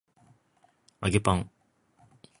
[0.99, 1.51] 揚げパン